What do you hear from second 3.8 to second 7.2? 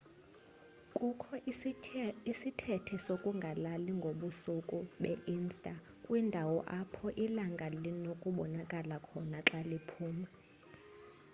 ngobusuku be-ista kwindawo apho